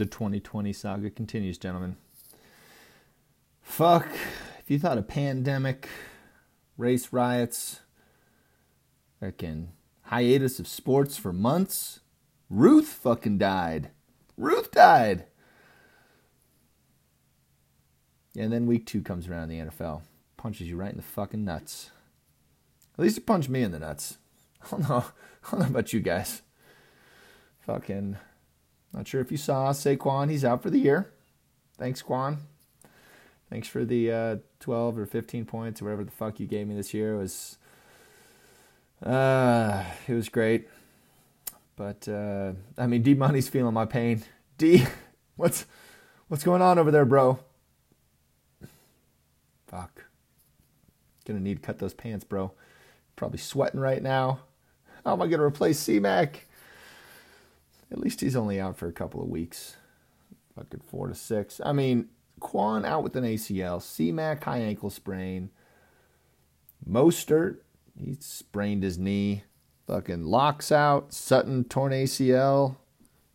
The 0.00 0.06
2020 0.06 0.72
saga 0.72 1.10
continues, 1.10 1.58
gentlemen. 1.58 1.96
Fuck. 3.60 4.08
If 4.58 4.70
you 4.70 4.78
thought 4.78 4.96
a 4.96 5.02
pandemic, 5.02 5.90
race 6.78 7.12
riots, 7.12 7.80
freaking 9.22 9.66
hiatus 10.04 10.58
of 10.58 10.66
sports 10.66 11.18
for 11.18 11.34
months, 11.34 12.00
Ruth 12.48 12.88
fucking 12.88 13.36
died. 13.36 13.90
Ruth 14.38 14.70
died. 14.70 15.26
And 18.34 18.50
then 18.50 18.66
week 18.66 18.86
two 18.86 19.02
comes 19.02 19.28
around 19.28 19.50
in 19.50 19.66
the 19.66 19.70
NFL. 19.70 20.00
Punches 20.38 20.66
you 20.66 20.78
right 20.78 20.92
in 20.92 20.96
the 20.96 21.02
fucking 21.02 21.44
nuts. 21.44 21.90
At 22.94 23.04
least 23.04 23.18
it 23.18 23.26
punched 23.26 23.50
me 23.50 23.60
in 23.60 23.72
the 23.72 23.78
nuts. 23.78 24.16
I 24.64 24.70
don't 24.70 24.88
know. 24.88 25.04
I 25.44 25.50
don't 25.50 25.60
know 25.60 25.66
about 25.66 25.92
you 25.92 26.00
guys. 26.00 26.40
Fucking. 27.66 28.16
Not 28.92 29.06
sure 29.06 29.20
if 29.20 29.30
you 29.30 29.36
saw 29.36 29.70
Saquon. 29.72 30.30
He's 30.30 30.44
out 30.44 30.62
for 30.62 30.70
the 30.70 30.78
year. 30.78 31.12
Thanks, 31.78 32.02
Quan. 32.02 32.38
Thanks 33.48 33.68
for 33.68 33.84
the 33.84 34.12
uh, 34.12 34.36
12 34.60 34.98
or 34.98 35.06
15 35.06 35.44
points 35.44 35.80
or 35.80 35.86
whatever 35.86 36.04
the 36.04 36.10
fuck 36.10 36.38
you 36.38 36.46
gave 36.46 36.66
me 36.68 36.74
this 36.74 36.94
year. 36.94 37.14
It 37.14 37.18
was. 37.18 37.58
Uh, 39.04 39.84
it 40.06 40.14
was 40.14 40.28
great. 40.28 40.68
But 41.76 42.06
uh, 42.08 42.52
I 42.76 42.86
mean, 42.86 43.02
D 43.02 43.14
Money's 43.14 43.48
feeling 43.48 43.72
my 43.72 43.86
pain. 43.86 44.22
D, 44.58 44.84
what's 45.36 45.64
what's 46.28 46.44
going 46.44 46.60
on 46.60 46.78
over 46.78 46.90
there, 46.90 47.06
bro? 47.06 47.40
Fuck. 49.66 50.04
Gonna 51.24 51.40
need 51.40 51.62
to 51.62 51.66
cut 51.66 51.78
those 51.78 51.94
pants, 51.94 52.24
bro. 52.24 52.52
Probably 53.16 53.38
sweating 53.38 53.80
right 53.80 54.02
now. 54.02 54.40
How 55.04 55.14
am 55.14 55.22
I 55.22 55.26
gonna 55.26 55.44
replace 55.44 55.78
C-Mac? 55.78 56.46
At 57.90 57.98
least 57.98 58.20
he's 58.20 58.36
only 58.36 58.60
out 58.60 58.76
for 58.76 58.86
a 58.86 58.92
couple 58.92 59.22
of 59.22 59.28
weeks. 59.28 59.76
Fucking 60.54 60.82
four 60.88 61.08
to 61.08 61.14
six. 61.14 61.60
I 61.64 61.72
mean, 61.72 62.08
Quan 62.40 62.84
out 62.84 63.02
with 63.02 63.16
an 63.16 63.24
ACL. 63.24 63.82
C-Mac 63.82 64.44
high 64.44 64.58
ankle 64.58 64.90
sprain. 64.90 65.50
Mostert, 66.88 67.58
he 67.98 68.16
sprained 68.20 68.82
his 68.82 68.98
knee. 68.98 69.44
Fucking 69.86 70.24
Lock's 70.24 70.72
out. 70.72 71.12
Sutton 71.12 71.64
torn 71.64 71.92
ACL. 71.92 72.76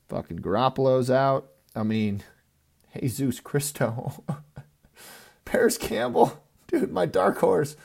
Fucking 0.09 0.39
Garoppolo's 0.39 1.11
out. 1.11 1.49
I 1.75 1.83
mean, 1.83 2.23
Jesus 2.99 3.39
Christo, 3.39 4.23
Parris 5.45 5.77
Campbell, 5.77 6.43
dude, 6.67 6.91
my 6.91 7.05
dark 7.05 7.37
horse. 7.39 7.75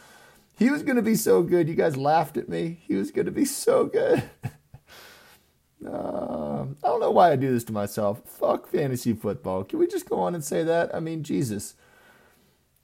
He 0.56 0.70
was 0.70 0.82
to 0.96 1.02
be 1.02 1.14
so 1.14 1.42
good. 1.42 1.68
You 1.68 1.74
guys 1.74 1.96
laughed 1.96 2.36
at 2.36 2.48
me. 2.48 2.80
He 2.86 2.94
was 2.94 3.10
to 3.26 3.32
be 3.32 3.44
so 3.44 3.86
good. 3.86 4.22
uh, 5.86 6.62
I 6.62 6.86
don't 6.86 7.00
know 7.00 7.10
why 7.10 7.32
I 7.32 7.36
do 7.36 7.52
this 7.52 7.64
to 7.64 7.72
myself. 7.72 8.22
Fuck 8.24 8.68
fantasy 8.68 9.12
football. 9.14 9.64
Can 9.64 9.78
we 9.78 9.86
just 9.86 10.08
go 10.08 10.20
on 10.20 10.34
and 10.34 10.44
say 10.44 10.62
that? 10.62 10.94
I 10.94 11.00
mean, 11.00 11.22
Jesus. 11.22 11.74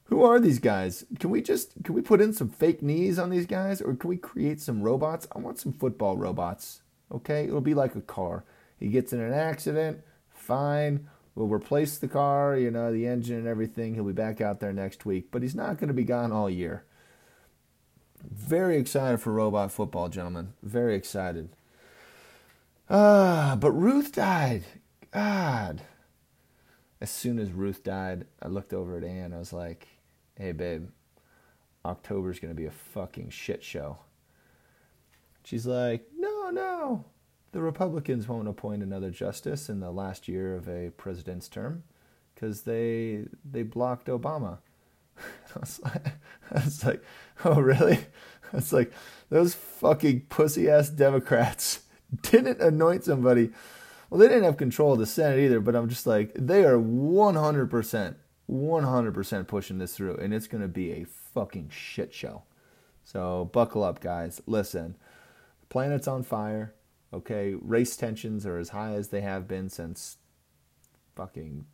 Who 0.05 0.23
are 0.23 0.39
these 0.39 0.61
guys? 0.61 1.05
Can 1.19 1.31
we 1.31 1.43
just 1.43 1.73
can 1.83 1.95
we 1.95 2.01
put 2.01 2.21
in 2.21 2.33
some 2.33 2.49
fake 2.49 2.81
knees 2.81 3.19
on 3.19 3.31
these 3.31 3.47
guys 3.47 3.81
or 3.83 3.95
can 3.95 4.09
we 4.09 4.17
create 4.17 4.61
some 4.61 4.83
robots? 4.83 5.27
I 5.35 5.41
want 5.41 5.59
some 5.59 5.73
football 5.73 6.17
robots. 6.17 6.83
Okay? 7.13 7.45
It'll 7.45 7.61
be 7.61 7.75
like 7.75 7.97
a 7.97 8.01
car. 8.01 8.45
He 8.79 8.89
gets 8.89 9.13
in 9.13 9.21
an 9.21 9.33
accident, 9.33 10.03
fine. 10.31 11.09
We'll 11.35 11.49
replace 11.49 11.99
the 11.99 12.09
car, 12.09 12.57
you 12.57 12.71
know, 12.71 12.93
the 12.93 13.07
engine 13.07 13.37
and 13.37 13.47
everything. 13.47 13.95
He'll 13.95 14.05
be 14.05 14.13
back 14.13 14.41
out 14.41 14.61
there 14.61 14.73
next 14.73 15.05
week, 15.05 15.29
but 15.31 15.43
he's 15.43 15.55
not 15.55 15.79
going 15.79 15.89
to 15.89 15.95
be 15.95 16.05
gone 16.05 16.33
all 16.33 16.49
year. 16.49 16.85
Very 18.31 18.79
excited 18.79 19.21
for 19.21 19.33
robot 19.33 19.71
football, 19.71 20.09
gentlemen. 20.09 20.55
Very 20.63 20.95
excited. 20.95 21.51
Ah, 22.89 23.57
but 23.59 23.73
Ruth 23.73 24.13
died. 24.13 24.65
God. 25.13 25.83
As 27.01 27.11
soon 27.11 27.39
as 27.39 27.53
Ruth 27.53 27.83
died, 27.83 28.27
I 28.41 28.49
looked 28.49 28.73
over 28.73 28.97
at 28.97 29.05
Ann. 29.05 29.33
I 29.33 29.39
was 29.39 29.53
like, 29.53 29.89
hey, 30.37 30.53
babe, 30.53 30.89
October's 31.85 32.39
going 32.39 32.55
to 32.55 32.61
be 32.61 32.67
a 32.67 32.71
fucking 32.71 33.31
shit 33.31 33.63
show. 33.63 33.99
She's 35.45 35.67
like, 35.67 36.07
no, 36.17 36.51
no. 36.51 37.05
The 37.53 37.61
Republicans 37.61 38.29
won't 38.29 38.49
appoint 38.49 38.83
another 38.83 39.11
justice 39.11 39.69
in 39.69 39.81
the 39.81 39.91
last 39.91 40.29
year 40.29 40.55
of 40.55 40.69
a 40.69 40.91
president's 40.91 41.49
term 41.49 41.85
because 42.35 42.63
they 42.63 43.25
they 43.51 43.63
blocked 43.63 44.09
Obama. 44.09 44.59
I 45.19 45.59
was, 45.59 45.81
like, 45.83 46.07
I 46.51 46.65
was 46.65 46.85
like, 46.85 47.03
oh 47.45 47.61
really? 47.61 47.99
It's 48.53 48.73
like 48.73 48.93
those 49.29 49.55
fucking 49.55 50.27
pussy 50.29 50.71
ass 50.71 50.89
Democrats 50.89 51.81
didn't 52.23 52.61
anoint 52.61 53.05
somebody. 53.05 53.51
Well, 54.11 54.21
they 54.21 54.29
didn't 54.29 54.45
have 54.45 54.57
control 54.57 54.93
of 54.93 54.99
the 54.99 55.07
Senate 55.07 55.41
either, 55.41 55.61
but 55.61 55.75
I'm 55.75 55.89
just 55.89 56.07
like, 56.07 56.33
they 56.35 56.65
are 56.65 56.79
100%, 56.79 58.15
100% 58.51 59.47
pushing 59.47 59.79
this 59.79 59.97
through, 59.97 60.17
and 60.17 60.33
it's 60.33 60.47
going 60.47 60.63
to 60.63 60.69
be 60.69 60.93
a 60.93 61.05
fucking 61.05 61.71
shit 61.71 62.15
show. 62.15 62.45
So 63.05 63.51
buckle 63.53 63.83
up, 63.83 64.01
guys. 64.01 64.41
Listen, 64.47 64.97
the 65.61 65.67
planet's 65.67 66.09
on 66.09 66.23
fire. 66.23 66.75
Okay, 67.13 67.55
race 67.55 67.97
tensions 67.97 68.45
are 68.47 68.59
as 68.59 68.71
high 68.71 68.93
as 68.95 69.09
they 69.09 69.21
have 69.21 69.49
been 69.49 69.69
since 69.69 70.19
fucking, 71.15 71.67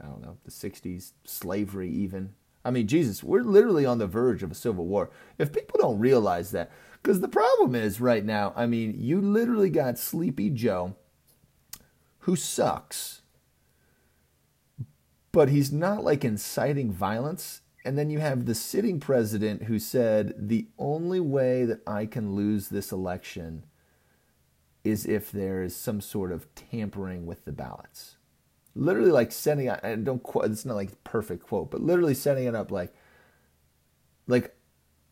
I 0.00 0.06
don't 0.06 0.22
know, 0.22 0.38
the 0.44 0.50
60s, 0.50 1.12
slavery 1.24 1.90
even. 1.90 2.34
I 2.66 2.70
mean, 2.70 2.88
Jesus, 2.88 3.22
we're 3.22 3.42
literally 3.42 3.86
on 3.86 3.98
the 3.98 4.08
verge 4.08 4.42
of 4.42 4.50
a 4.50 4.54
civil 4.54 4.86
war. 4.86 5.10
If 5.38 5.52
people 5.52 5.78
don't 5.78 6.00
realize 6.00 6.50
that, 6.50 6.72
because 7.00 7.20
the 7.20 7.28
problem 7.28 7.76
is 7.76 8.00
right 8.00 8.24
now, 8.24 8.52
I 8.56 8.66
mean, 8.66 8.96
you 8.98 9.20
literally 9.20 9.70
got 9.70 9.98
Sleepy 9.98 10.50
Joe, 10.50 10.96
who 12.20 12.34
sucks, 12.34 13.22
but 15.30 15.48
he's 15.48 15.70
not 15.70 16.02
like 16.02 16.24
inciting 16.24 16.90
violence. 16.90 17.60
And 17.84 17.96
then 17.96 18.10
you 18.10 18.18
have 18.18 18.46
the 18.46 18.54
sitting 18.56 18.98
president 18.98 19.64
who 19.64 19.78
said, 19.78 20.34
the 20.36 20.66
only 20.76 21.20
way 21.20 21.64
that 21.66 21.82
I 21.86 22.04
can 22.06 22.34
lose 22.34 22.68
this 22.68 22.90
election 22.90 23.64
is 24.82 25.06
if 25.06 25.30
there 25.30 25.62
is 25.62 25.76
some 25.76 26.00
sort 26.00 26.32
of 26.32 26.52
tampering 26.56 27.26
with 27.26 27.44
the 27.44 27.52
ballots. 27.52 28.15
Literally, 28.76 29.10
like 29.10 29.32
setting 29.32 29.68
up, 29.68 29.80
and 29.82 30.04
don't 30.04 30.22
quote, 30.22 30.46
it's 30.46 30.64
not 30.64 30.76
like 30.76 31.02
perfect 31.04 31.46
quote, 31.46 31.70
but 31.70 31.80
literally 31.80 32.14
setting 32.14 32.44
it 32.44 32.54
up 32.54 32.70
like, 32.70 32.94
like, 34.26 34.54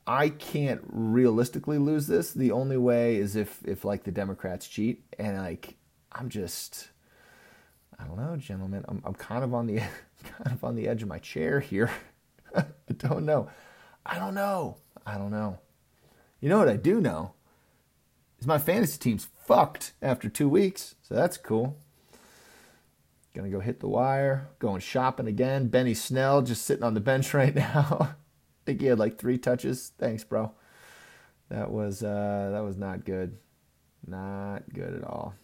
I 0.06 0.28
can't 0.28 0.82
realistically 0.86 1.78
lose 1.78 2.06
this. 2.06 2.32
The 2.32 2.52
only 2.52 2.76
way 2.76 3.16
is 3.16 3.36
if, 3.36 3.60
if 3.64 3.84
like 3.84 4.04
the 4.04 4.12
Democrats 4.12 4.68
cheat, 4.68 5.02
and 5.18 5.38
like, 5.38 5.76
I'm 6.12 6.28
just, 6.28 6.90
I 7.98 8.04
don't 8.04 8.18
know, 8.18 8.36
gentlemen. 8.36 8.84
I'm, 8.86 9.02
I'm 9.04 9.14
kind 9.14 9.42
of 9.42 9.54
on 9.54 9.66
the, 9.66 9.78
kind 10.24 10.52
of 10.52 10.62
on 10.62 10.74
the 10.74 10.86
edge 10.86 11.02
of 11.02 11.08
my 11.08 11.18
chair 11.18 11.60
here. 11.60 11.90
I 12.54 12.64
don't 12.96 13.24
know. 13.24 13.48
I 14.04 14.18
don't 14.18 14.34
know. 14.34 14.76
I 15.06 15.16
don't 15.16 15.30
know. 15.30 15.58
You 16.40 16.50
know 16.50 16.58
what 16.58 16.68
I 16.68 16.76
do 16.76 17.00
know 17.00 17.32
is 18.38 18.46
my 18.46 18.58
fantasy 18.58 18.98
team's 18.98 19.26
fucked 19.46 19.92
after 20.02 20.28
two 20.28 20.48
weeks, 20.48 20.94
so 21.02 21.14
that's 21.14 21.38
cool. 21.38 21.78
Gonna 23.34 23.50
go 23.50 23.60
hit 23.60 23.80
the 23.80 23.88
wire, 23.88 24.48
going 24.60 24.80
shopping 24.80 25.26
again. 25.26 25.66
Benny 25.66 25.94
Snell 25.94 26.42
just 26.42 26.64
sitting 26.64 26.84
on 26.84 26.94
the 26.94 27.00
bench 27.00 27.34
right 27.34 27.54
now. 27.54 27.98
I 28.00 28.14
think 28.64 28.80
he 28.80 28.86
had 28.86 28.98
like 28.98 29.18
three 29.18 29.38
touches. 29.38 29.92
Thanks, 29.98 30.24
bro. 30.24 30.52
That 31.50 31.70
was 31.70 32.02
uh, 32.02 32.50
that 32.52 32.62
was 32.62 32.76
not 32.76 33.04
good, 33.04 33.36
not 34.06 34.62
good 34.72 34.94
at 34.94 35.04
all. 35.04 35.34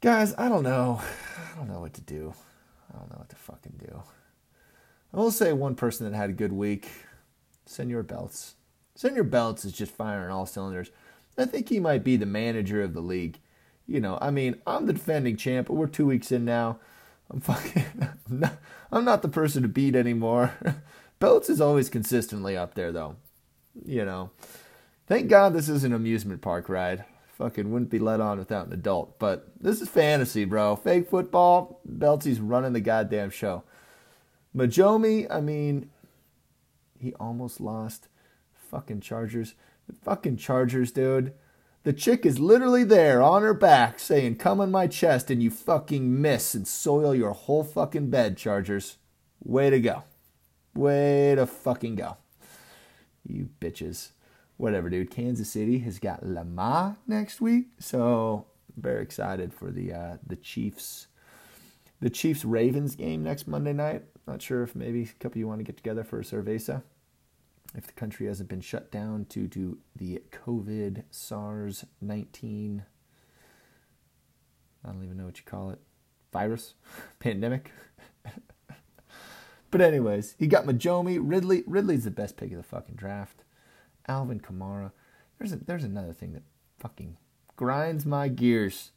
Guys, 0.00 0.34
I 0.36 0.50
don't 0.50 0.64
know. 0.64 1.00
I 1.02 1.56
don't 1.56 1.68
know 1.68 1.80
what 1.80 1.94
to 1.94 2.02
do. 2.02 2.34
I 2.92 2.98
don't 2.98 3.10
know 3.10 3.18
what 3.18 3.30
to 3.30 3.36
fucking 3.36 3.80
do. 3.80 4.02
I 5.14 5.16
will 5.16 5.30
say 5.30 5.52
one 5.52 5.74
person 5.74 6.10
that 6.10 6.16
had 6.16 6.28
a 6.28 6.34
good 6.34 6.52
week. 6.52 6.90
Senor 7.64 8.02
Belts. 8.02 8.56
Senor 8.94 9.22
Belts 9.24 9.64
is 9.64 9.72
just 9.72 9.92
firing 9.92 10.30
all 10.30 10.44
cylinders. 10.44 10.90
I 11.38 11.46
think 11.46 11.68
he 11.68 11.80
might 11.80 12.04
be 12.04 12.16
the 12.16 12.26
manager 12.26 12.82
of 12.82 12.92
the 12.92 13.00
league. 13.00 13.38
You 13.86 14.00
know, 14.00 14.18
I 14.20 14.30
mean, 14.30 14.60
I'm 14.66 14.86
the 14.86 14.92
defending 14.92 15.36
champ, 15.36 15.66
but 15.68 15.74
we're 15.74 15.86
two 15.86 16.06
weeks 16.06 16.32
in 16.32 16.44
now. 16.44 16.78
I'm 17.30 17.40
fucking, 17.40 17.84
I'm 18.30 18.40
not, 18.40 18.58
I'm 18.90 19.04
not 19.04 19.22
the 19.22 19.28
person 19.28 19.62
to 19.62 19.68
beat 19.68 19.94
anymore. 19.94 20.52
Belts 21.18 21.48
is 21.48 21.60
always 21.60 21.88
consistently 21.88 22.56
up 22.56 22.74
there, 22.74 22.92
though. 22.92 23.16
You 23.84 24.04
know, 24.04 24.30
thank 25.06 25.28
God 25.28 25.52
this 25.52 25.68
is 25.68 25.84
an 25.84 25.92
amusement 25.92 26.42
park 26.42 26.68
ride. 26.68 27.04
Fucking 27.36 27.72
wouldn't 27.72 27.90
be 27.90 27.98
let 27.98 28.20
on 28.20 28.38
without 28.38 28.68
an 28.68 28.72
adult. 28.72 29.18
But 29.18 29.48
this 29.60 29.80
is 29.80 29.88
fantasy, 29.88 30.44
bro. 30.44 30.76
Fake 30.76 31.10
football. 31.10 31.80
Beltsy's 31.88 32.40
running 32.40 32.72
the 32.72 32.80
goddamn 32.80 33.30
show. 33.30 33.64
Majomi, 34.56 35.26
I 35.28 35.40
mean, 35.40 35.90
he 36.98 37.12
almost 37.14 37.60
lost. 37.60 38.08
Fucking 38.70 39.00
Chargers. 39.00 39.54
The 39.88 39.94
fucking 39.94 40.36
Chargers, 40.36 40.92
dude. 40.92 41.32
The 41.84 41.92
chick 41.92 42.24
is 42.24 42.38
literally 42.38 42.82
there 42.82 43.22
on 43.22 43.42
her 43.42 43.52
back 43.52 44.00
saying, 44.00 44.36
Come 44.36 44.58
on 44.58 44.70
my 44.70 44.86
chest, 44.86 45.30
and 45.30 45.42
you 45.42 45.50
fucking 45.50 46.20
miss 46.20 46.54
and 46.54 46.66
soil 46.66 47.14
your 47.14 47.32
whole 47.32 47.62
fucking 47.62 48.08
bed, 48.08 48.38
Chargers. 48.38 48.96
Way 49.42 49.68
to 49.68 49.78
go. 49.78 50.04
Way 50.74 51.34
to 51.34 51.46
fucking 51.46 51.96
go. 51.96 52.16
You 53.28 53.50
bitches. 53.60 54.12
Whatever, 54.56 54.88
dude. 54.88 55.10
Kansas 55.10 55.50
City 55.50 55.80
has 55.80 55.98
got 55.98 56.26
Lamar 56.26 56.96
next 57.06 57.42
week, 57.42 57.66
so 57.78 58.46
very 58.78 59.02
excited 59.02 59.52
for 59.52 59.70
the 59.70 59.92
uh, 59.92 60.16
the 60.26 60.36
Chiefs 60.36 61.08
The 62.00 62.08
Chiefs 62.08 62.46
Ravens 62.46 62.96
game 62.96 63.22
next 63.22 63.46
Monday 63.46 63.74
night. 63.74 64.04
Not 64.26 64.40
sure 64.40 64.62
if 64.62 64.74
maybe 64.74 65.02
a 65.02 65.22
couple 65.22 65.38
you 65.38 65.46
want 65.46 65.60
to 65.60 65.64
get 65.64 65.76
together 65.76 66.02
for 66.02 66.18
a 66.18 66.24
cerveza. 66.24 66.82
If 67.76 67.86
the 67.86 67.92
country 67.92 68.26
hasn't 68.26 68.48
been 68.48 68.60
shut 68.60 68.92
down 68.92 69.24
due 69.24 69.48
to 69.48 69.78
the 69.96 70.22
COVID 70.30 71.04
SARS 71.10 71.84
19, 72.00 72.84
I 74.84 74.92
don't 74.92 75.02
even 75.02 75.16
know 75.16 75.24
what 75.24 75.38
you 75.38 75.44
call 75.44 75.70
it, 75.70 75.80
virus, 76.32 76.74
pandemic. 77.18 77.72
but, 79.70 79.80
anyways, 79.80 80.36
he 80.38 80.46
got 80.46 80.66
Majomi. 80.66 81.18
Ridley. 81.20 81.64
Ridley's 81.66 82.04
the 82.04 82.10
best 82.12 82.36
pick 82.36 82.52
of 82.52 82.58
the 82.58 82.62
fucking 82.62 82.94
draft. 82.94 83.42
Alvin 84.06 84.40
Kamara. 84.40 84.92
There's, 85.38 85.52
a, 85.52 85.56
there's 85.56 85.84
another 85.84 86.12
thing 86.12 86.32
that 86.34 86.42
fucking 86.78 87.16
grinds 87.56 88.06
my 88.06 88.28
gears. 88.28 88.92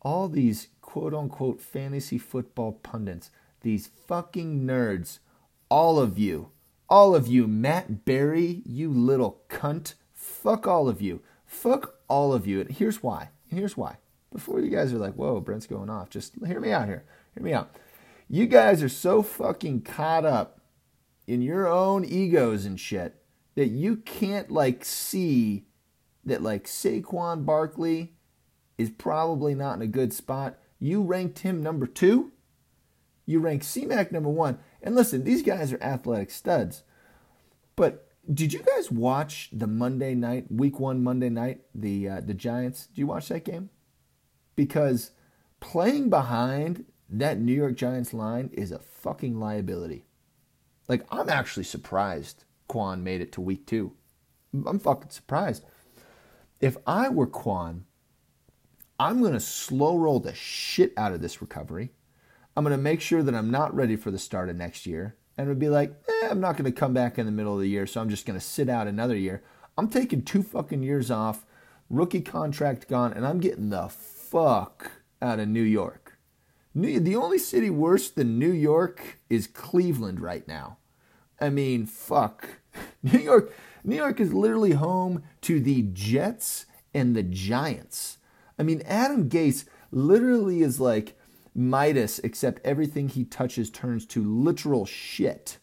All 0.00 0.28
these 0.28 0.68
quote 0.80 1.14
unquote 1.14 1.60
fantasy 1.60 2.18
football 2.18 2.72
pundits, 2.72 3.30
these 3.60 3.86
fucking 3.86 4.62
nerds, 4.62 5.20
all 5.68 6.00
of 6.00 6.18
you, 6.18 6.50
all 6.92 7.14
of 7.14 7.26
you, 7.26 7.46
Matt 7.46 8.04
Berry, 8.04 8.60
you 8.66 8.90
little 8.90 9.40
cunt, 9.48 9.94
fuck 10.12 10.66
all 10.66 10.90
of 10.90 11.00
you. 11.00 11.22
Fuck 11.46 11.94
all 12.06 12.34
of 12.34 12.46
you. 12.46 12.60
And 12.60 12.70
here's 12.70 13.02
why. 13.02 13.30
Here's 13.48 13.78
why. 13.78 13.96
Before 14.30 14.60
you 14.60 14.68
guys 14.68 14.92
are 14.92 14.98
like, 14.98 15.14
whoa, 15.14 15.40
Brent's 15.40 15.66
going 15.66 15.88
off, 15.88 16.10
just 16.10 16.34
hear 16.46 16.60
me 16.60 16.70
out 16.70 16.88
here. 16.88 17.06
Hear 17.34 17.44
me 17.44 17.54
out. 17.54 17.74
You 18.28 18.44
guys 18.44 18.82
are 18.82 18.90
so 18.90 19.22
fucking 19.22 19.80
caught 19.80 20.26
up 20.26 20.60
in 21.26 21.40
your 21.40 21.66
own 21.66 22.04
egos 22.04 22.66
and 22.66 22.78
shit 22.78 23.22
that 23.54 23.68
you 23.68 23.96
can't 23.96 24.50
like 24.50 24.84
see 24.84 25.64
that 26.26 26.42
like 26.42 26.64
Saquon 26.64 27.46
Barkley 27.46 28.12
is 28.76 28.90
probably 28.90 29.54
not 29.54 29.76
in 29.76 29.82
a 29.82 29.86
good 29.86 30.12
spot. 30.12 30.58
You 30.78 31.00
ranked 31.00 31.38
him 31.38 31.62
number 31.62 31.86
two. 31.86 32.32
You 33.26 33.40
rank 33.40 33.62
CMAC 33.62 34.12
number 34.12 34.28
one. 34.28 34.58
And 34.82 34.94
listen, 34.94 35.24
these 35.24 35.42
guys 35.42 35.72
are 35.72 35.82
athletic 35.82 36.30
studs. 36.30 36.82
But 37.76 38.08
did 38.32 38.52
you 38.52 38.60
guys 38.60 38.90
watch 38.90 39.50
the 39.52 39.66
Monday 39.66 40.14
night, 40.14 40.50
week 40.50 40.78
one 40.78 41.02
Monday 41.02 41.28
night, 41.28 41.62
the 41.74 42.08
uh, 42.08 42.20
the 42.20 42.34
Giants? 42.34 42.86
Did 42.86 42.98
you 42.98 43.06
watch 43.06 43.28
that 43.28 43.44
game? 43.44 43.70
Because 44.54 45.12
playing 45.60 46.10
behind 46.10 46.84
that 47.08 47.38
New 47.38 47.54
York 47.54 47.76
Giants 47.76 48.12
line 48.14 48.50
is 48.52 48.72
a 48.72 48.78
fucking 48.78 49.38
liability. 49.38 50.06
Like 50.88 51.04
I'm 51.10 51.28
actually 51.28 51.64
surprised 51.64 52.44
Quan 52.68 53.02
made 53.02 53.20
it 53.20 53.32
to 53.32 53.40
week 53.40 53.66
two. 53.66 53.92
I'm 54.66 54.78
fucking 54.78 55.10
surprised. 55.10 55.64
If 56.60 56.76
I 56.86 57.08
were 57.08 57.26
Quan, 57.26 57.86
I'm 59.00 59.20
to 59.32 59.40
slow 59.40 59.96
roll 59.96 60.20
the 60.20 60.34
shit 60.34 60.92
out 60.96 61.12
of 61.12 61.20
this 61.20 61.40
recovery. 61.40 61.90
I'm 62.56 62.64
going 62.64 62.76
to 62.76 62.82
make 62.82 63.00
sure 63.00 63.22
that 63.22 63.34
I'm 63.34 63.50
not 63.50 63.74
ready 63.74 63.96
for 63.96 64.10
the 64.10 64.18
start 64.18 64.48
of 64.48 64.56
next 64.56 64.86
year. 64.86 65.16
And 65.36 65.48
would 65.48 65.58
be 65.58 65.70
like, 65.70 65.94
eh, 66.08 66.28
I'm 66.30 66.40
not 66.40 66.56
going 66.56 66.70
to 66.70 66.78
come 66.78 66.92
back 66.92 67.18
in 67.18 67.24
the 67.24 67.32
middle 67.32 67.54
of 67.54 67.60
the 67.60 67.68
year, 67.68 67.86
so 67.86 68.00
I'm 68.00 68.10
just 68.10 68.26
going 68.26 68.38
to 68.38 68.44
sit 68.44 68.68
out 68.68 68.86
another 68.86 69.16
year. 69.16 69.42
I'm 69.78 69.88
taking 69.88 70.22
two 70.22 70.42
fucking 70.42 70.82
years 70.82 71.10
off, 71.10 71.46
rookie 71.88 72.20
contract 72.20 72.88
gone, 72.88 73.14
and 73.14 73.26
I'm 73.26 73.40
getting 73.40 73.70
the 73.70 73.88
fuck 73.88 74.92
out 75.22 75.40
of 75.40 75.48
New 75.48 75.62
York. 75.62 76.18
New, 76.74 77.00
the 77.00 77.16
only 77.16 77.38
city 77.38 77.70
worse 77.70 78.10
than 78.10 78.38
New 78.38 78.52
York 78.52 79.20
is 79.30 79.46
Cleveland 79.46 80.20
right 80.20 80.46
now. 80.46 80.78
I 81.40 81.48
mean, 81.48 81.86
fuck. 81.86 82.46
New 83.02 83.18
York, 83.18 83.52
New 83.84 83.96
York 83.96 84.20
is 84.20 84.34
literally 84.34 84.72
home 84.72 85.22
to 85.42 85.60
the 85.60 85.82
Jets 85.92 86.66
and 86.94 87.16
the 87.16 87.22
Giants. 87.22 88.18
I 88.58 88.62
mean, 88.62 88.82
Adam 88.84 89.28
Gase 89.28 89.64
literally 89.90 90.62
is 90.62 90.78
like 90.78 91.18
Midas, 91.54 92.18
except 92.20 92.64
everything 92.64 93.08
he 93.08 93.24
touches 93.24 93.70
turns 93.70 94.06
to 94.06 94.22
literal 94.22 94.86
shit. 94.86 95.58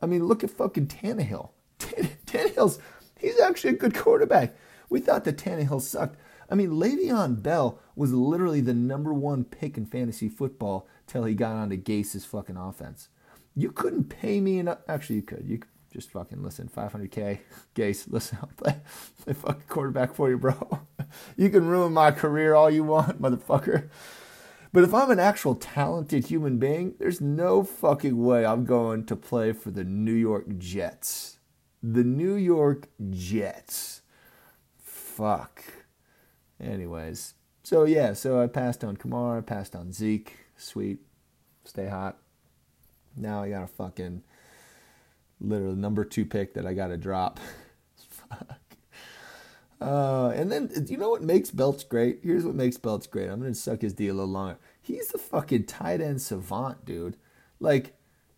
I 0.00 0.06
mean, 0.06 0.24
look 0.24 0.44
at 0.44 0.50
fucking 0.50 0.86
Tannehill. 0.88 1.50
Tannehill's, 1.78 2.78
he's 3.18 3.40
actually 3.40 3.70
a 3.70 3.78
good 3.78 3.94
quarterback. 3.94 4.54
We 4.88 5.00
thought 5.00 5.24
that 5.24 5.38
Tannehill 5.38 5.80
sucked. 5.80 6.18
I 6.50 6.54
mean, 6.54 6.70
Le'Veon 6.70 7.42
Bell 7.42 7.78
was 7.96 8.12
literally 8.12 8.60
the 8.60 8.74
number 8.74 9.12
one 9.14 9.44
pick 9.44 9.78
in 9.78 9.86
fantasy 9.86 10.28
football 10.28 10.86
till 11.06 11.24
he 11.24 11.34
got 11.34 11.56
onto 11.56 11.76
Gase's 11.76 12.24
fucking 12.24 12.56
offense. 12.56 13.08
You 13.54 13.70
couldn't 13.70 14.04
pay 14.04 14.40
me 14.40 14.58
enough. 14.58 14.78
Actually, 14.88 15.16
you 15.16 15.22
could. 15.22 15.44
You 15.46 15.58
could 15.58 15.70
just 15.92 16.10
fucking 16.10 16.42
listen. 16.42 16.68
500K. 16.74 17.38
Gase, 17.74 18.06
listen, 18.10 18.38
I'll 18.42 18.50
play, 18.56 18.76
play 19.24 19.34
fucking 19.34 19.64
quarterback 19.68 20.14
for 20.14 20.30
you, 20.30 20.38
bro. 20.38 20.86
you 21.36 21.50
can 21.50 21.66
ruin 21.66 21.92
my 21.92 22.10
career 22.10 22.54
all 22.54 22.70
you 22.70 22.84
want, 22.84 23.20
motherfucker. 23.20 23.88
But 24.72 24.84
if 24.84 24.94
I'm 24.94 25.10
an 25.10 25.18
actual 25.18 25.54
talented 25.54 26.26
human 26.26 26.58
being, 26.58 26.94
there's 26.98 27.20
no 27.20 27.62
fucking 27.62 28.22
way 28.24 28.46
I'm 28.46 28.64
going 28.64 29.04
to 29.06 29.16
play 29.16 29.52
for 29.52 29.70
the 29.70 29.84
New 29.84 30.14
York 30.14 30.58
Jets. 30.58 31.38
The 31.82 32.04
New 32.04 32.34
York 32.34 32.88
Jets. 33.10 34.00
Fuck. 34.78 35.62
Anyways. 36.58 37.34
So 37.62 37.84
yeah, 37.84 38.14
so 38.14 38.40
I 38.40 38.46
passed 38.46 38.82
on 38.82 38.96
Kamara, 38.96 39.44
passed 39.44 39.76
on 39.76 39.92
Zeke. 39.92 40.36
Sweet. 40.56 41.00
Stay 41.64 41.88
hot. 41.88 42.16
Now 43.14 43.42
I 43.42 43.50
got 43.50 43.64
a 43.64 43.68
fucking 43.68 44.22
literally 45.38 45.76
number 45.76 46.04
two 46.04 46.24
pick 46.24 46.54
that 46.54 46.66
I 46.66 46.72
got 46.72 46.88
to 46.88 46.96
drop. 46.96 47.40
Uh, 49.82 50.32
and 50.34 50.50
then 50.50 50.70
you 50.88 50.96
know 50.96 51.10
what 51.10 51.22
makes 51.22 51.50
Belts 51.50 51.84
great? 51.84 52.20
Here's 52.22 52.44
what 52.44 52.54
makes 52.54 52.76
Belts 52.76 53.06
great. 53.06 53.28
I'm 53.28 53.40
gonna 53.40 53.54
suck 53.54 53.82
his 53.82 53.92
D 53.92 54.08
a 54.08 54.14
little 54.14 54.30
longer. 54.30 54.58
He's 54.80 55.08
the 55.08 55.18
fucking 55.18 55.66
tight 55.66 56.00
end 56.00 56.22
savant, 56.22 56.84
dude. 56.84 57.16
Like 57.58 57.94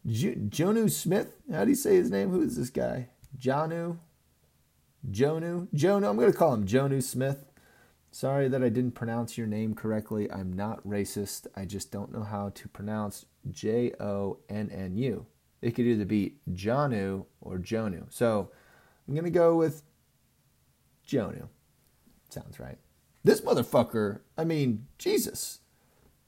J- 0.06 0.36
Jonnu 0.36 0.90
Smith. 0.90 1.36
How 1.52 1.64
do 1.64 1.70
you 1.70 1.76
say 1.76 1.96
his 1.96 2.10
name? 2.10 2.30
Who 2.30 2.42
is 2.42 2.56
this 2.56 2.70
guy? 2.70 3.08
Jonu. 3.38 3.98
Jonu. 5.10 5.68
Jonu. 5.74 6.08
I'm 6.08 6.16
gonna 6.18 6.32
call 6.32 6.54
him 6.54 6.66
Jonu 6.66 7.02
Smith. 7.02 7.44
Sorry 8.10 8.48
that 8.48 8.62
I 8.62 8.68
didn't 8.68 8.92
pronounce 8.92 9.36
your 9.36 9.46
name 9.46 9.74
correctly. 9.74 10.30
I'm 10.30 10.52
not 10.52 10.86
racist. 10.86 11.46
I 11.56 11.64
just 11.64 11.90
don't 11.90 12.12
know 12.12 12.22
how 12.22 12.50
to 12.54 12.68
pronounce 12.68 13.26
J 13.50 13.92
O 14.00 14.38
N 14.48 14.70
N 14.70 14.96
U. 14.96 15.26
It 15.60 15.72
could 15.72 15.86
either 15.86 16.04
be 16.04 16.36
Jonu 16.52 17.24
or 17.40 17.58
Jonu. 17.58 18.04
So 18.10 18.50
I'm 19.08 19.14
going 19.14 19.24
to 19.24 19.30
go 19.30 19.56
with 19.56 19.82
Jonu. 21.06 21.48
Sounds 22.28 22.58
right. 22.58 22.78
This 23.22 23.40
motherfucker, 23.40 24.20
I 24.36 24.44
mean, 24.44 24.86
Jesus. 24.98 25.60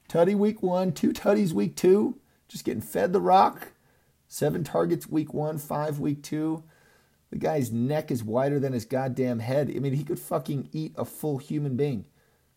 Tutty 0.08 0.34
week 0.34 0.62
one, 0.62 0.92
two 0.92 1.12
tutties 1.12 1.52
week 1.52 1.76
two, 1.76 2.18
just 2.48 2.64
getting 2.64 2.80
fed 2.80 3.12
the 3.12 3.20
rock. 3.20 3.72
Seven 4.28 4.64
targets 4.64 5.08
week 5.08 5.34
one, 5.34 5.58
five 5.58 5.98
week 5.98 6.22
two. 6.22 6.64
The 7.30 7.38
guy's 7.38 7.72
neck 7.72 8.10
is 8.10 8.24
wider 8.24 8.58
than 8.58 8.72
his 8.72 8.84
goddamn 8.84 9.40
head. 9.40 9.72
I 9.74 9.78
mean, 9.78 9.92
he 9.92 10.04
could 10.04 10.18
fucking 10.18 10.68
eat 10.72 10.94
a 10.96 11.04
full 11.04 11.38
human 11.38 11.76
being. 11.76 12.06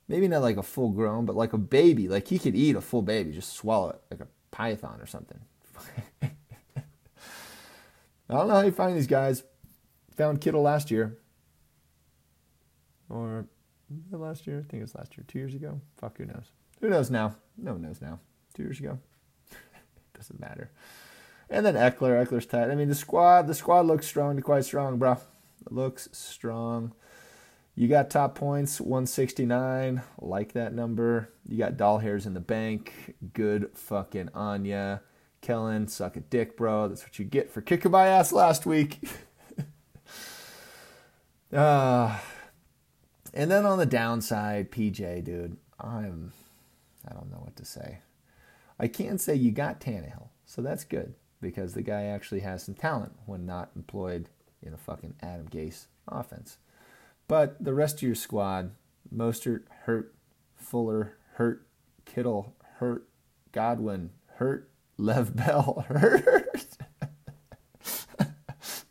Maybe 0.08 0.28
not 0.28 0.42
like 0.42 0.58
a 0.58 0.64
full 0.64 0.90
grown, 0.90 1.26
but 1.26 1.36
like 1.36 1.54
a 1.54 1.58
baby. 1.58 2.08
Like 2.08 2.28
he 2.28 2.40
could 2.40 2.56
eat 2.56 2.76
a 2.76 2.82
full 2.82 3.02
baby, 3.02 3.32
just 3.32 3.54
swallow 3.54 3.90
it 3.90 4.02
like 4.10 4.22
a 4.22 4.28
python 4.52 5.00
or 5.02 5.06
something. 5.06 5.40
I 6.22 6.30
don't 8.30 8.48
know 8.48 8.56
how 8.56 8.62
you 8.62 8.72
find 8.72 8.96
these 8.96 9.08
guys. 9.08 9.44
Found 10.18 10.42
Kittle 10.42 10.62
last 10.62 10.92
year. 10.92 11.18
Or 13.10 13.46
last 14.12 14.48
year? 14.48 14.60
I 14.60 14.70
think 14.70 14.82
it 14.82 14.84
was 14.84 14.96
last 14.96 15.18
year. 15.18 15.26
Two 15.28 15.40
years 15.40 15.56
ago? 15.56 15.82
Fuck, 15.98 16.18
who 16.18 16.26
knows? 16.26 16.52
Who 16.82 16.90
knows 16.90 17.10
now? 17.10 17.36
No 17.58 17.74
one 17.74 17.82
knows 17.82 18.02
now. 18.02 18.20
Two 18.54 18.64
years 18.64 18.80
ago? 18.80 19.00
Doesn't 20.16 20.40
matter. 20.40 20.72
And 21.50 21.66
then 21.66 21.76
Ekeler. 21.76 22.26
Ekeler's 22.26 22.46
tight. 22.46 22.70
I 22.70 22.76
mean, 22.76 22.90
the 22.90 22.96
squad, 22.96 23.48
the 23.48 23.56
squad 23.56 23.86
looks 23.86 24.08
strong 24.08 24.36
to 24.36 24.42
quite 24.42 24.66
strong, 24.66 24.98
bro. 24.98 25.14
It 25.66 25.72
looks 25.72 26.08
strong. 26.12 26.94
You 27.76 27.88
got 27.88 28.10
top 28.10 28.36
points, 28.36 28.80
169. 28.80 30.02
Like 30.20 30.54
that 30.54 30.74
number. 30.74 31.30
You 31.48 31.58
got 31.58 31.78
doll 31.78 32.00
hairs 32.00 32.26
in 32.26 32.34
the 32.34 32.40
bank. 32.40 33.16
Good 33.34 33.72
fucking 33.74 34.30
Anya. 34.34 35.02
Kellen, 35.42 35.88
suck 35.88 36.18
a 36.18 36.20
dick, 36.20 36.58
bro. 36.58 36.90
That's 36.90 37.04
what 37.04 37.18
you 37.18 37.26
get 37.26 37.50
for 37.50 37.62
kicking 37.62 37.92
my 37.92 38.08
ass 38.08 38.32
last 38.32 38.66
week. 38.66 39.00
uh, 41.54 42.20
and 43.34 43.50
then 43.50 43.66
on 43.66 43.78
the 43.78 43.86
downside, 43.86 44.72
PJ, 44.72 45.24
dude, 45.24 45.58
I'm, 45.80 46.34
I 47.08 47.14
don't 47.14 47.32
know 47.32 47.42
what 47.42 47.56
to 47.58 47.66
say. 47.66 48.00
I 48.80 48.88
can 48.88 49.18
say 49.18 49.36
you 49.36 49.52
got 49.52 49.82
Tannehill, 49.82 50.30
so 50.46 50.62
that's 50.62 50.84
good 50.84 51.16
because 51.42 51.74
the 51.74 51.82
guy 51.82 52.04
actually 52.04 52.42
has 52.42 52.64
some 52.64 52.76
talent 52.76 53.14
when 53.26 53.46
not 53.46 53.72
employed 53.76 54.30
in 54.62 54.74
a 54.74 54.78
fucking 54.78 55.16
Adam 55.22 55.48
Gase 55.48 55.86
offense. 56.08 56.58
But 57.28 57.64
the 57.64 57.74
rest 57.74 57.98
of 57.98 58.04
your 58.04 58.16
squad, 58.16 58.72
Mostert 59.14 59.64
hurt, 59.84 60.16
Fuller 60.56 61.18
hurt, 61.34 61.66
Kittle 62.06 62.56
hurt, 62.78 63.08
Godwin 63.52 64.12
hurt, 64.36 64.70
Lev 64.98 65.36
Bell 65.36 65.86
hurt. 65.90 66.68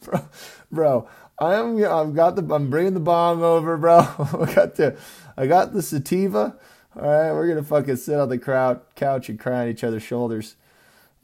bro, 0.02 0.28
bro, 0.70 1.08
I'm 1.40 1.84
I've 1.84 2.14
got 2.14 2.36
the 2.36 2.54
I'm 2.54 2.70
bringing 2.70 2.94
the 2.94 3.00
bomb 3.00 3.42
over, 3.42 3.76
bro. 3.76 3.98
I 4.18 4.52
got 4.54 4.74
the 4.74 4.96
I 5.36 5.46
got 5.46 5.72
the 5.72 5.82
sativa. 5.82 6.56
All 6.96 7.02
right, 7.02 7.32
we're 7.32 7.48
gonna 7.48 7.62
fucking 7.62 7.96
sit 7.96 8.18
on 8.18 8.28
the 8.28 8.38
crowd 8.38 8.80
couch 8.96 9.28
and 9.28 9.38
cry 9.38 9.62
on 9.62 9.68
each 9.68 9.84
other's 9.84 10.02
shoulders. 10.02 10.56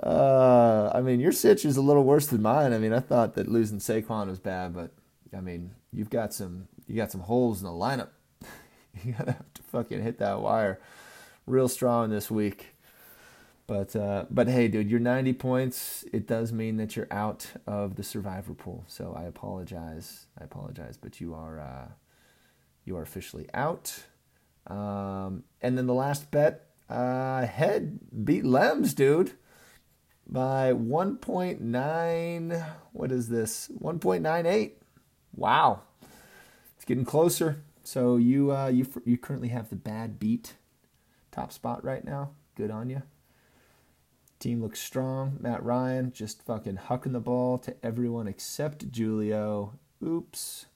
Uh, 0.03 0.91
I 0.95 1.01
mean, 1.01 1.21
your 1.21 1.33
sitch 1.33 1.65
is 1.65 1.77
a 1.77 1.83
little 1.83 2.05
worse 2.05 2.27
than 2.27 2.43
mine. 2.43 2.73
I 2.73 2.79
mean, 2.79 2.93
I 2.93 3.01
thought 3.01 3.35
that 3.35 3.49
losing 3.49 3.79
Saquon 3.79 4.29
was 4.29 4.39
bad, 4.39 4.75
but 4.75 4.91
I 5.37 5.41
mean, 5.41 5.73
you've 5.93 6.11
got 6.11 6.33
some 6.33 6.69
you 6.87 6.95
got 6.97 7.11
some 7.11 7.23
holes 7.23 7.61
in 7.61 7.67
the 7.67 7.73
lineup. 7.73 8.11
you 9.05 9.13
gotta 9.13 9.33
have 9.33 9.55
to 9.55 9.63
fucking 9.63 10.03
hit 10.03 10.19
that 10.19 10.41
wire 10.41 10.81
real 11.47 11.69
strong 11.69 12.11
this 12.11 12.31
week. 12.31 12.74
But 13.67 13.97
uh, 13.97 14.27
but 14.31 14.49
hey, 14.49 14.69
dude, 14.69 14.91
you're 14.91 15.01
90 15.01 15.33
points. 15.35 16.05
It 16.13 16.27
does 16.27 16.53
mean 16.53 16.77
that 16.77 16.97
you're 16.97 17.09
out 17.11 17.47
of 17.67 17.97
the 17.97 18.03
survivor 18.03 18.53
pool. 18.53 18.85
So 18.87 19.15
I 19.17 19.25
apologize. 19.25 20.27
I 20.39 20.45
apologize, 20.45 20.99
but 20.99 21.21
you 21.21 21.35
are 21.35 21.61
uh, 21.61 21.89
you 22.85 22.97
are 22.97 23.03
officially 23.03 23.49
out. 23.55 24.05
Um, 24.67 25.45
and 25.63 25.79
then 25.79 25.87
the 25.87 25.95
last 25.95 26.31
bet, 26.31 26.67
uh, 26.89 27.47
head 27.47 27.99
beat 28.25 28.45
Lems, 28.45 28.95
dude, 28.95 29.33
by 30.27 30.73
1.9. 30.73 32.67
What 32.93 33.13
is 33.13 33.29
this? 33.29 33.71
1.98. 33.81 34.73
Wow, 35.35 35.83
it's 36.77 36.85
getting 36.85 37.05
closer. 37.05 37.63
So 37.83 38.17
you 38.17 38.53
uh, 38.53 38.69
you 38.69 38.87
you 39.07 39.17
currently 39.17 39.49
have 39.49 39.71
the 39.71 39.77
bad 39.77 40.19
beat 40.19 40.55
top 41.33 41.51
spot 41.51 41.83
right 41.83 42.05
now. 42.05 42.31
Good 42.57 42.71
on 42.71 42.91
you. 42.91 43.03
Team 44.45 44.61
looks 44.61 44.79
strong. 44.79 45.39
Matt 45.41 45.65
Ryan 45.65 46.13
just 46.13 46.43
fucking 46.43 46.77
hucking 46.89 47.13
the 47.13 47.21
ball 47.21 47.57
to 47.61 47.75
everyone 47.83 48.29
except 48.29 48.95
Julio. 48.95 49.79
Oops. 50.07 50.67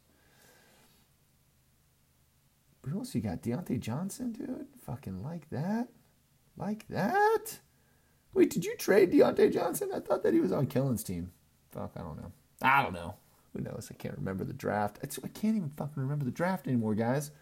Who 2.87 2.98
else 2.98 3.14
you 3.14 3.20
got? 3.20 3.42
Diontae 3.42 3.78
Johnson, 3.78 4.32
dude? 4.32 4.68
Fucking 4.87 5.22
like 5.22 5.50
that? 5.50 5.88
Like 6.56 6.88
that? 6.88 7.58
Wait, 8.32 8.48
did 8.48 8.64
you 8.64 8.75
trade 8.75 9.12
Diontae 9.12 9.52
Johnson? 9.52 9.90
I 9.94 10.00
thought 10.00 10.22
that 10.22 10.32
he 10.32 10.40
was 10.40 10.50
on 10.50 10.66
Killen's 10.66 11.04
team. 11.04 11.30
Fuck, 11.70 11.92
I 11.94 12.00
don't 12.00 12.16
know. 12.16 12.32
I 12.62 12.82
don't 12.82 12.94
know. 12.94 13.16
Who 13.52 13.60
knows? 13.60 13.88
I 13.90 13.94
can't 13.96 14.16
remember 14.16 14.44
the 14.44 14.54
draft. 14.54 14.98
I 15.02 15.28
can't 15.28 15.56
even 15.56 15.72
fucking 15.76 16.02
remember 16.02 16.25
the 16.25 16.30
draft 16.30 16.66
anymore, 16.66 16.94
guys. 16.94 17.32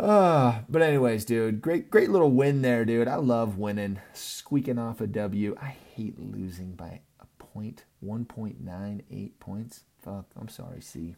Uh, 0.00 0.62
but 0.66 0.80
anyways, 0.80 1.26
dude, 1.26 1.60
great 1.60 1.90
great 1.90 2.08
little 2.08 2.30
win 2.30 2.62
there, 2.62 2.86
dude. 2.86 3.06
I 3.06 3.16
love 3.16 3.58
winning, 3.58 4.00
squeaking 4.14 4.78
off 4.78 5.02
a 5.02 5.06
W. 5.06 5.54
I 5.60 5.76
hate 5.94 6.18
losing 6.18 6.72
by 6.72 7.02
a 7.20 7.26
point, 7.38 7.84
1.98 8.02 9.32
points. 9.38 9.84
Fuck, 10.02 10.24
I'm 10.40 10.48
sorry, 10.48 10.80
C. 10.80 11.16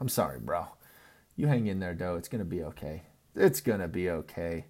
I'm 0.00 0.08
sorry, 0.08 0.38
bro. 0.40 0.68
You 1.36 1.46
hang 1.46 1.66
in 1.66 1.78
there, 1.78 1.92
though. 1.92 2.16
It's 2.16 2.28
gonna 2.28 2.46
be 2.46 2.62
okay. 2.62 3.02
It's 3.36 3.60
gonna 3.60 3.88
be 3.88 4.08
okay. 4.08 4.64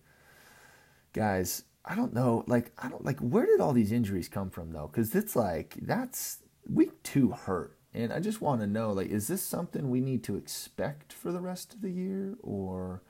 Guys, 1.13 1.63
I 1.85 1.95
don't 1.95 2.15
know, 2.15 2.43
like 2.49 2.73
I 2.79 2.89
don't 2.89 3.05
like 3.05 3.21
where 3.21 3.47
did 3.47 3.61
all 3.61 3.73
these 3.73 3.93
injuries 3.93 4.29
come 4.29 4.51
from 4.51 4.73
though? 4.73 4.89
Cuz 4.89 5.15
it's 5.15 5.37
like 5.37 5.77
that's 5.83 6.39
week 6.69 7.01
2 7.05 7.31
hurt 7.31 7.79
and 7.95 8.13
I 8.13 8.19
just 8.19 8.41
want 8.41 8.61
to 8.61 8.67
know, 8.67 8.93
like, 8.93 9.09
is 9.09 9.29
this 9.29 9.43
something 9.43 9.89
we 9.89 10.01
need 10.01 10.25
to 10.25 10.37
expect 10.37 11.13
for 11.13 11.31
the 11.31 11.41
rest 11.41 11.75
of 11.75 11.81
the 11.81 11.91
year, 11.91 12.35
or 12.43 13.03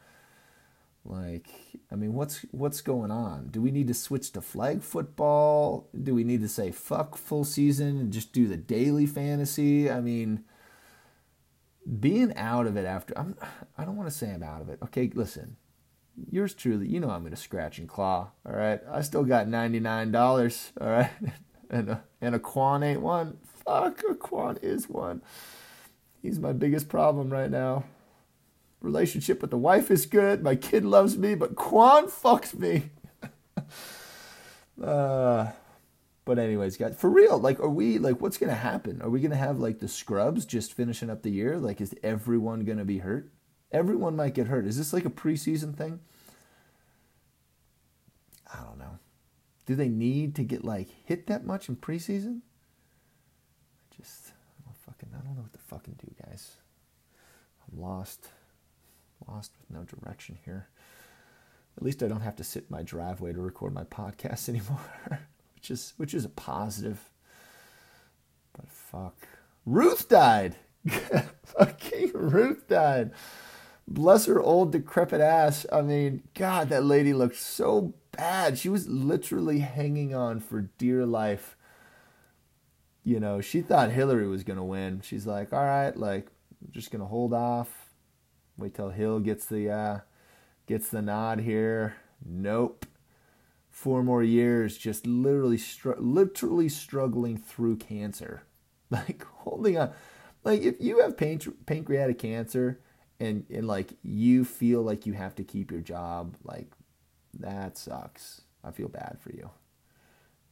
like, 1.07 1.49
I 1.91 1.97
mean, 1.97 2.13
what's 2.13 2.45
what's 2.51 2.83
going 2.83 3.11
on? 3.11 3.49
Do 3.49 3.63
we 3.63 3.71
need 3.71 3.89
to 3.89 3.95
switch 3.95 4.33
to 4.33 4.43
flag 4.43 4.83
football? 4.83 5.89
Do 6.03 6.15
we 6.15 6.23
need 6.23 6.43
to 6.43 6.49
say 6.49 6.71
fuck 6.71 7.17
full 7.17 7.45
season 7.45 7.99
and 7.99 8.13
just 8.13 8.33
do 8.33 8.47
the 8.47 8.59
daily 8.59 9.07
fantasy? 9.07 9.91
I 9.91 10.01
mean, 10.01 10.45
being 12.01 12.37
out 12.37 12.67
of 12.67 12.77
it 12.77 12.85
after 12.85 13.17
I'm, 13.19 13.37
I 13.79 13.85
don't 13.85 13.97
want 13.97 14.11
to 14.11 14.17
say 14.17 14.31
I'm 14.33 14.43
out 14.43 14.61
of 14.61 14.69
it. 14.69 14.81
Okay, 14.83 15.11
listen, 15.15 15.57
yours 16.31 16.53
truly, 16.53 16.89
you 16.89 17.01
know 17.01 17.09
I'm 17.09 17.25
gonna 17.25 17.37
scratch 17.37 17.79
and 17.79 17.89
claw. 17.89 18.33
All 18.47 18.55
right, 18.55 18.81
I 18.91 19.01
still 19.01 19.25
got 19.25 19.49
ninety 19.49 19.81
nine 19.81 20.13
dollars. 20.13 20.73
All 20.79 20.89
right, 20.89 21.11
and 21.71 21.89
a, 21.89 22.05
and 22.21 22.35
a 22.35 22.39
Quan 22.39 22.83
ain't 22.83 23.01
one 23.01 23.39
fuck, 23.65 24.03
Quan 24.19 24.59
is 24.63 24.89
one. 24.89 25.23
He's 26.23 26.39
my 26.39 26.53
biggest 26.53 26.89
problem 26.89 27.31
right 27.31 27.51
now. 27.51 27.85
Relationship 28.81 29.41
with 29.41 29.51
the 29.51 29.59
wife 29.59 29.91
is 29.91 30.07
good. 30.07 30.43
My 30.43 30.57
kid 30.57 30.85
loves 30.85 31.17
me, 31.17 31.35
but 31.35 31.57
Quan 31.57 32.07
fucks 32.07 32.55
me. 32.55 32.91
uh, 34.83 35.53
but 36.25 36.39
anyways, 36.39 36.77
guys, 36.77 36.97
for 36.97 37.11
real, 37.11 37.39
like, 37.39 37.61
are 37.61 37.69
we 37.69 37.99
like, 37.99 38.21
what's 38.21 38.39
gonna 38.39 38.55
happen? 38.55 39.03
Are 39.03 39.11
we 39.11 39.21
gonna 39.21 39.37
have 39.37 39.59
like 39.59 39.81
the 39.81 39.89
scrubs 39.89 40.47
just 40.47 40.73
finishing 40.73 41.11
up 41.11 41.23
the 41.23 41.31
year? 41.31 41.59
Like, 41.59 41.81
is 41.81 41.95
everyone 42.03 42.65
gonna 42.65 42.85
be 42.85 42.99
hurt? 42.99 43.31
Everyone 43.73 44.17
might 44.17 44.35
get 44.35 44.47
hurt. 44.47 44.67
Is 44.67 44.79
this 44.79 44.93
like 44.93 45.05
a 45.05 45.11
preseason 45.11 45.77
thing? 45.77 46.01
I 48.53 48.63
don't 48.63 48.79
know. 48.79 48.99
Do 49.67 49.75
they 49.75 49.89
need 49.89 50.35
to 50.37 50.45
get 50.45 50.65
like 50.65 50.89
hit 51.05 51.27
that 51.27 51.45
much 51.45 51.69
in 51.69 51.77
preseason? 51.77 52.41
Fucking, 54.85 55.09
I 55.15 55.25
don't 55.25 55.37
know 55.37 55.43
what 55.43 55.53
to 55.53 55.59
fucking 55.59 55.97
do, 55.99 56.13
guys. 56.27 56.57
I'm 57.73 57.81
lost, 57.81 58.29
lost 59.29 59.53
with 59.61 59.77
no 59.77 59.85
direction 59.85 60.39
here. 60.45 60.69
At 61.77 61.83
least 61.83 62.03
I 62.03 62.09
don't 62.09 62.21
have 62.21 62.37
to 62.37 62.45
sit 62.45 62.67
in 62.69 62.77
my 62.77 62.83
driveway 62.83 63.33
to 63.33 63.41
record 63.41 63.75
my 63.75 63.85
podcast 63.85 64.49
anymore, 64.49 65.21
which 65.55 65.71
is 65.71 65.95
which 65.97 66.15
is 66.15 66.25
a 66.25 66.31
positive. 66.31 67.11
But 68.53 68.71
fuck, 68.71 69.17
Ruth 69.67 70.09
died. 70.09 70.57
Fucking 71.45 72.13
Ruth 72.15 72.69
died. 72.69 73.11
Bless 73.89 74.27
her 74.27 74.41
old 74.41 74.73
decrepit 74.73 75.21
ass. 75.21 75.67
I 75.73 75.83
mean, 75.83 76.23
God, 76.35 76.69
that 76.69 76.85
lady 76.85 77.13
looked 77.13 77.37
so 77.37 77.95
bad. 78.13 78.59
She 78.59 78.69
was 78.69 78.89
literally 78.89 79.59
hanging 79.59 80.15
on 80.15 80.41
for 80.41 80.71
dear 80.79 81.05
life 81.05 81.57
you 83.05 83.21
know, 83.21 83.41
she 83.41 83.61
thought 83.61 83.91
Hillary 83.91 84.27
was 84.27 84.45
going 84.45 84.57
to 84.57 84.65
win. 84.65 85.01
She's 85.03 85.27
like, 85.27 85.53
all 85.53 85.63
right, 85.65 85.97
like, 85.97 86.29
I'm 86.63 86.73
just 86.73 86.91
going 86.91 87.01
to 87.01 87.07
hold 87.07 87.35
off, 87.35 87.91
wait 88.57 88.75
till 88.75 88.91
Hill 88.91 89.21
gets 89.21 89.45
the, 89.47 89.71
uh, 89.71 89.99
gets 90.67 90.89
the 90.89 91.03
nod 91.03 91.41
here. 91.41 91.97
Nope. 92.25 92.87
Four 93.71 94.03
more 94.03 94.23
years, 94.23 94.79
just 94.79 95.07
literally, 95.07 95.59
str- 95.59 95.99
literally 95.99 96.69
struggling 96.69 97.37
through 97.37 97.77
cancer, 97.77 98.45
like 98.91 99.25
holding 99.25 99.77
on. 99.77 99.93
Like 100.45 100.63
if 100.63 100.77
you 100.79 101.01
have 101.01 101.17
pancreatic 101.17 102.19
cancer 102.19 102.81
and 103.19 103.47
and 103.51 103.67
like 103.67 103.95
you 104.03 104.45
feel 104.45 104.83
like 104.83 105.07
you 105.07 105.15
have 105.15 105.35
to 105.37 105.45
keep 105.45 105.71
your 105.71 105.81
job, 105.81 106.37
like 106.45 106.71
that 107.41 107.79
sucks. 107.79 108.43
I 108.63 108.71
feel 108.71 108.89
bad 108.89 109.19
for 109.21 109.33
you. 109.33 109.51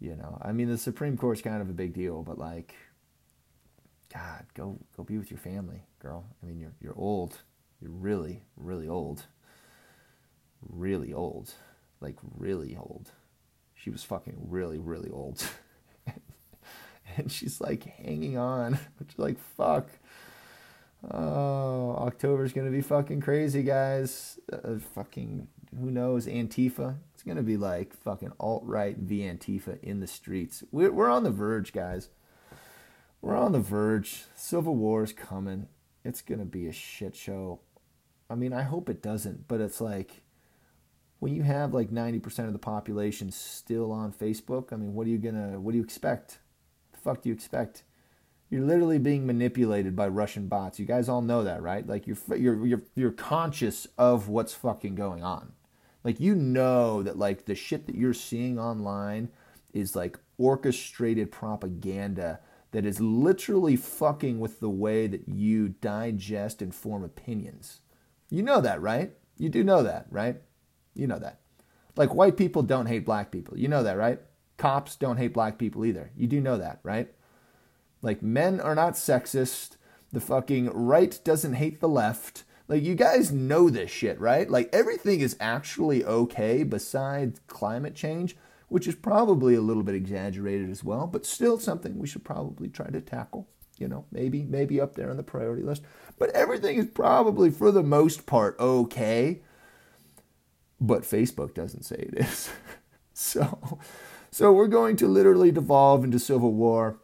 You 0.03 0.17
know, 0.17 0.37
I 0.43 0.51
mean, 0.51 0.69
the 0.69 0.77
Supreme 0.77 1.17
Court's 1.17 1.43
kind 1.43 1.63
of 1.63 1.71
a 1.71 1.73
big 1.73 1.95
deal, 1.95 2.25
but 2.25 2.37
like, 2.37 2.75
God, 4.13 4.45
go 4.53 4.77
go 4.97 5.05
be 5.05 5.17
with 5.17 5.31
your 5.31 5.39
family, 5.39 5.85
girl. 6.01 6.25
I 6.43 6.47
mean, 6.47 6.59
you're 6.59 6.75
you're 6.81 6.99
old. 6.99 7.39
You're 7.81 7.93
really 7.93 8.43
really 8.57 8.89
old. 8.89 9.27
Really 10.69 11.13
old, 11.13 11.55
like 12.01 12.17
really 12.37 12.77
old. 12.77 13.13
She 13.75 13.91
was 13.91 14.03
fucking 14.03 14.35
really 14.49 14.79
really 14.79 15.09
old, 15.09 15.41
and 17.17 17.31
she's 17.31 17.61
like 17.61 17.85
hanging 17.85 18.37
on. 18.37 18.81
Which 18.99 19.17
like 19.19 19.39
fuck. 19.57 19.89
Oh, 21.13 21.95
October's 22.01 22.53
gonna 22.53 22.73
be 22.73 22.81
fucking 22.81 23.21
crazy, 23.21 23.63
guys. 23.63 24.41
Uh, 24.53 24.81
fucking 24.97 25.47
who 25.79 25.93
knows? 25.93 26.27
Antifa. 26.27 26.97
It's 27.23 27.27
going 27.29 27.37
to 27.37 27.45
be 27.45 27.57
like 27.57 27.95
fucking 27.95 28.33
alt 28.41 28.65
right 28.65 28.97
v 28.97 29.21
Antifa 29.21 29.81
in 29.81 30.01
the 30.01 30.09
streets. 30.09 30.65
We're, 30.73 30.91
we're 30.91 31.09
on 31.09 31.23
the 31.23 31.31
verge, 31.31 31.73
guys. 31.73 32.09
We're 33.21 33.37
on 33.37 33.53
the 33.53 33.61
verge. 33.61 34.25
Civil 34.35 34.75
war 34.75 35.05
is 35.05 35.13
coming. 35.13 35.69
It's 36.05 36.21
going 36.21 36.41
to 36.41 36.45
be 36.45 36.67
a 36.67 36.73
shit 36.73 37.15
show. 37.15 37.61
I 38.29 38.35
mean, 38.35 38.53
I 38.53 38.63
hope 38.63 38.89
it 38.89 39.01
doesn't, 39.01 39.47
but 39.47 39.61
it's 39.61 39.81
like 39.81 40.23
when 41.21 41.33
you 41.33 41.45
have 41.45 41.73
like 41.73 41.93
90% 41.93 42.49
of 42.49 42.53
the 42.53 42.59
population 42.59 43.31
still 43.31 43.93
on 43.93 44.13
Facebook, 44.13 44.73
I 44.73 44.77
mean, 44.77 44.93
what 44.93 45.07
are 45.07 45.11
you 45.11 45.19
going 45.19 45.37
to, 45.37 45.61
what 45.61 45.71
do 45.71 45.79
you 45.79 45.85
expect? 45.85 46.41
the 46.91 46.99
fuck 46.99 47.23
do 47.23 47.29
you 47.29 47.35
expect? 47.37 47.85
You're 48.51 48.67
literally 48.67 48.99
being 48.99 49.27
manipulated 49.29 49.95
by 49.95 50.09
Russian 50.09 50.49
bots. 50.49 50.81
You 50.81 50.87
guys 50.87 51.09
all 51.09 51.23
know 51.23 51.45
that, 51.45 51.63
right? 51.63 51.87
Like 51.87 52.09
you're 52.09 52.19
you're 52.37 52.67
you're 52.67 52.83
you're 52.97 53.13
conscious 53.13 53.87
of 53.97 54.29
what's 54.29 54.55
fucking 54.55 54.97
going 54.97 55.23
on. 55.23 55.53
Like 56.05 56.21
you 56.21 56.35
know 56.35 57.03
that 57.03 57.19
like 57.19 57.45
the 57.45 57.55
shit 57.55 57.87
that 57.87 57.95
you're 57.95 58.15
seeing 58.15 58.59
online 58.59 59.31
is 59.73 59.97
like 59.97 60.19
orchestrated 60.39 61.31
propaganda 61.31 62.41
that 62.73 62.87
is 62.87 63.01
literally 63.01 63.77
fucking 63.77 64.41
with 64.41 64.61
the 64.61 64.71
way 64.71 65.07
that 65.07 65.29
you 65.29 65.69
digest 65.69 66.63
and 66.63 66.75
form 66.75 67.05
opinions. 67.05 67.81
You 68.31 68.43
know 68.43 68.61
that, 68.61 68.81
right? 68.81 69.13
You 69.37 69.49
do 69.49 69.63
know 69.63 69.83
that, 69.83 70.07
right? 70.11 70.41
You 70.95 71.07
know 71.07 71.19
that. 71.19 71.41
Like 71.97 72.15
white 72.15 72.37
people 72.37 72.63
don't 72.63 72.87
hate 72.87 73.05
black 73.05 73.31
people. 73.31 73.59
You 73.59 73.69
know 73.69 73.83
that, 73.83 73.97
right? 73.99 74.21
Cops 74.57 74.97
don't 74.97 75.19
hate 75.19 75.35
black 75.35 75.59
people 75.59 75.85
either. 75.85 76.11
You 76.17 76.27
do 76.27 76.41
know 76.41 76.57
that, 76.57 76.81
right? 76.83 77.13
Like 78.01 78.23
men 78.23 78.61
are 78.61 78.75
not 78.75 78.95
sexist. 78.95 79.77
The 80.11 80.21
fucking 80.21 80.71
right 80.71 81.19
doesn't 81.25 81.55
hate 81.55 81.81
the 81.81 81.89
left 81.89 82.45
Like, 82.69 82.83
you 82.83 82.95
guys 82.95 83.33
know 83.33 83.69
this 83.69 83.91
shit, 83.91 84.21
right? 84.21 84.49
Like, 84.49 84.71
everything 84.73 85.21
is 85.21 85.37
actually 85.41 86.05
okay 86.05 86.63
besides 86.63 87.41
climate 87.47 87.95
change, 87.95 88.37
which 88.69 88.87
is 88.87 88.95
probably 88.95 89.55
a 89.55 89.61
little 89.61 89.83
bit 89.83 89.95
exaggerated 89.95 90.71
as 90.71 90.83
well, 90.83 91.07
but 91.07 91.27
still 91.27 91.59
something 91.59 91.99
we 91.99 92.07
should 92.07 92.25
probably 92.25 92.69
try 92.69 92.89
to 92.89 93.01
tackle. 93.01 93.49
You 93.79 93.89
know, 93.89 94.05
maybe, 94.13 94.45
maybe 94.45 94.81
up 94.81 94.95
there 94.95 95.11
on 95.11 95.17
the 95.17 95.23
priority 95.23 95.63
list. 95.63 95.83
But 96.19 96.31
everything 96.31 96.77
is 96.77 96.87
probably, 96.87 97.51
for 97.51 97.73
the 97.73 97.83
most 97.83 98.27
part, 98.27 98.59
okay. 98.61 99.41
But 100.81 101.03
Facebook 101.03 101.55
doesn't 101.55 101.85
say 101.85 101.97
it 101.97 102.15
is. 102.15 102.51
so, 103.13 103.79
so 104.31 104.53
we're 104.53 104.69
going 104.69 104.97
to 104.97 105.09
literally 105.09 105.51
devolve 105.51 106.05
into 106.05 106.19
civil 106.19 106.53
war. 106.53 106.99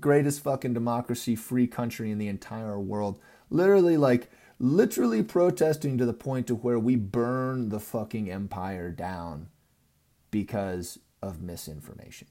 Greatest 0.00 0.40
fucking 0.42 0.74
democracy 0.74 1.36
free 1.36 1.66
country 1.66 2.10
in 2.10 2.18
the 2.18 2.28
entire 2.28 2.80
world. 2.80 3.20
Literally, 3.48 3.96
like, 3.96 4.30
literally 4.62 5.24
protesting 5.24 5.98
to 5.98 6.06
the 6.06 6.12
point 6.12 6.46
to 6.46 6.54
where 6.54 6.78
we 6.78 6.94
burn 6.94 7.68
the 7.68 7.80
fucking 7.80 8.30
empire 8.30 8.92
down 8.92 9.48
because 10.30 11.00
of 11.20 11.42
misinformation. 11.42 12.28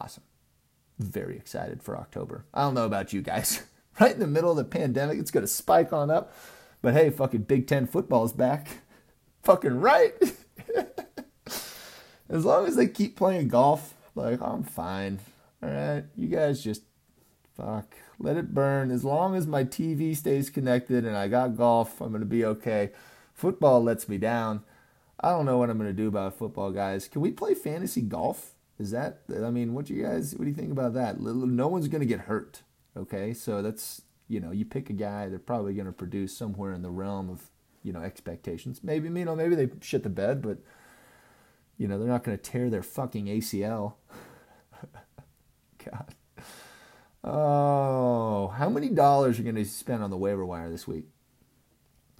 Awesome. 0.00 0.22
Very 1.00 1.36
excited 1.36 1.82
for 1.82 1.96
October. 1.98 2.44
I 2.54 2.62
don't 2.62 2.74
know 2.74 2.86
about 2.86 3.12
you 3.12 3.20
guys. 3.20 3.64
right 4.00 4.12
in 4.12 4.20
the 4.20 4.28
middle 4.28 4.52
of 4.52 4.56
the 4.56 4.64
pandemic, 4.64 5.18
it's 5.18 5.32
going 5.32 5.42
to 5.44 5.48
spike 5.48 5.92
on 5.92 6.08
up. 6.08 6.32
But 6.82 6.94
hey, 6.94 7.10
fucking 7.10 7.42
Big 7.42 7.66
Ten 7.66 7.88
football 7.88 8.24
is 8.24 8.32
back. 8.32 8.68
fucking 9.42 9.80
right. 9.80 10.14
as 12.28 12.44
long 12.44 12.66
as 12.66 12.76
they 12.76 12.86
keep 12.86 13.16
playing 13.16 13.48
golf, 13.48 13.94
like, 14.14 14.40
I'm 14.40 14.62
fine. 14.62 15.18
All 15.62 15.68
right. 15.68 16.04
You 16.16 16.28
guys 16.28 16.62
just 16.62 16.82
fuck 17.56 17.94
let 18.22 18.36
it 18.36 18.54
burn. 18.54 18.90
As 18.90 19.04
long 19.04 19.34
as 19.34 19.46
my 19.46 19.64
TV 19.64 20.16
stays 20.16 20.48
connected 20.48 21.04
and 21.04 21.16
I 21.16 21.28
got 21.28 21.56
golf, 21.56 22.00
I'm 22.00 22.10
going 22.10 22.20
to 22.20 22.26
be 22.26 22.44
okay. 22.44 22.90
Football 23.34 23.82
lets 23.82 24.08
me 24.08 24.16
down. 24.16 24.62
I 25.20 25.30
don't 25.30 25.46
know 25.46 25.58
what 25.58 25.70
I'm 25.70 25.78
going 25.78 25.90
to 25.90 25.94
do 25.94 26.08
about 26.08 26.38
football, 26.38 26.70
guys. 26.70 27.08
Can 27.08 27.20
we 27.20 27.32
play 27.32 27.54
fantasy 27.54 28.00
golf? 28.00 28.54
Is 28.78 28.90
that, 28.92 29.20
I 29.30 29.50
mean, 29.50 29.74
what 29.74 29.86
do 29.86 29.94
you 29.94 30.04
guys, 30.04 30.34
what 30.34 30.44
do 30.44 30.50
you 30.50 30.56
think 30.56 30.72
about 30.72 30.94
that? 30.94 31.20
No 31.20 31.68
one's 31.68 31.88
going 31.88 32.00
to 32.00 32.06
get 32.06 32.20
hurt. 32.20 32.62
Okay. 32.96 33.34
So 33.34 33.60
that's, 33.60 34.02
you 34.28 34.40
know, 34.40 34.50
you 34.50 34.64
pick 34.64 34.88
a 34.88 34.94
guy, 34.94 35.28
they're 35.28 35.38
probably 35.38 35.74
going 35.74 35.86
to 35.86 35.92
produce 35.92 36.36
somewhere 36.36 36.72
in 36.72 36.82
the 36.82 36.90
realm 36.90 37.28
of, 37.28 37.50
you 37.82 37.92
know, 37.92 38.00
expectations. 38.00 38.80
Maybe, 38.82 39.08
you 39.08 39.24
know, 39.24 39.36
maybe 39.36 39.54
they 39.54 39.68
shit 39.80 40.02
the 40.04 40.08
bed, 40.08 40.42
but, 40.42 40.58
you 41.76 41.88
know, 41.88 41.98
they're 41.98 42.08
not 42.08 42.24
going 42.24 42.36
to 42.36 42.42
tear 42.42 42.70
their 42.70 42.82
fucking 42.82 43.26
ACL. 43.26 43.94
God. 45.84 46.14
Oh, 47.24 48.48
how 48.56 48.68
many 48.68 48.88
dollars 48.88 49.36
are 49.38 49.42
you 49.42 49.52
going 49.52 49.64
to 49.64 49.70
spend 49.70 50.02
on 50.02 50.10
the 50.10 50.16
waiver 50.16 50.44
wire 50.44 50.70
this 50.70 50.88
week? 50.88 51.04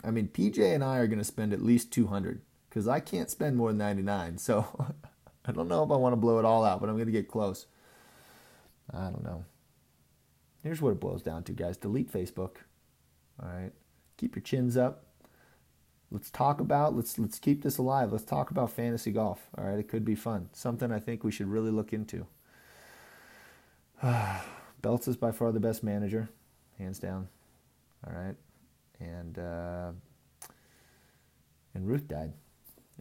I 0.04 0.10
mean, 0.10 0.28
PJ 0.28 0.58
and 0.58 0.82
I 0.82 0.98
are 0.98 1.06
going 1.06 1.18
to 1.18 1.24
spend 1.24 1.52
at 1.52 1.62
least 1.62 1.92
200 1.92 2.40
because 2.68 2.86
I 2.86 3.00
can't 3.00 3.30
spend 3.30 3.56
more 3.56 3.70
than 3.70 3.78
99. 3.78 4.38
So 4.38 4.66
I 5.44 5.52
don't 5.52 5.68
know 5.68 5.82
if 5.82 5.90
I 5.90 5.96
want 5.96 6.12
to 6.12 6.16
blow 6.16 6.38
it 6.38 6.44
all 6.44 6.64
out, 6.64 6.80
but 6.80 6.88
I'm 6.88 6.96
going 6.96 7.06
to 7.06 7.12
get 7.12 7.28
close. 7.28 7.66
I 8.92 9.10
don't 9.10 9.24
know. 9.24 9.44
Here's 10.62 10.80
what 10.80 10.90
it 10.90 11.00
boils 11.00 11.22
down 11.22 11.42
to, 11.44 11.52
guys. 11.52 11.76
Delete 11.76 12.12
Facebook. 12.12 12.56
All 13.42 13.48
right. 13.48 13.72
Keep 14.16 14.36
your 14.36 14.42
chins 14.42 14.76
up. 14.76 15.06
Let's 16.12 16.30
talk 16.30 16.60
about 16.60 16.94
let's 16.94 17.18
let's 17.18 17.38
keep 17.38 17.62
this 17.62 17.78
alive. 17.78 18.12
Let's 18.12 18.24
talk 18.24 18.50
about 18.50 18.70
fantasy 18.70 19.10
golf. 19.10 19.48
All 19.56 19.64
right, 19.64 19.78
it 19.78 19.88
could 19.88 20.04
be 20.04 20.14
fun. 20.14 20.50
Something 20.52 20.92
I 20.92 21.00
think 21.00 21.24
we 21.24 21.32
should 21.32 21.48
really 21.48 21.70
look 21.70 21.94
into. 21.94 22.26
Belts 24.82 25.06
is 25.06 25.16
by 25.16 25.30
far 25.30 25.52
the 25.52 25.60
best 25.60 25.84
manager, 25.84 26.28
hands 26.76 26.98
down. 26.98 27.28
All 28.04 28.12
right, 28.12 28.34
and 28.98 29.38
uh, 29.38 29.92
and 31.72 31.86
Ruth 31.86 32.08
died, 32.08 32.32